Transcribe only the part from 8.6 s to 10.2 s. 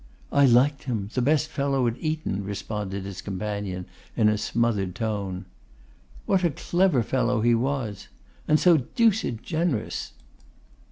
deuced generous!